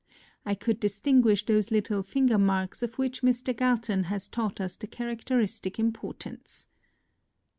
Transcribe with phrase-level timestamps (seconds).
[0.47, 3.55] I could distinguish those little finger marks of which Mr.
[3.55, 6.69] Gal ton has taught us the characteristic impor tance.